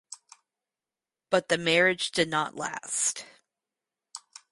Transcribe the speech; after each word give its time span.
But 1.29 1.47
the 1.49 1.59
marriage 1.59 2.09
did 2.09 2.27
not 2.27 2.55
last. 2.55 3.23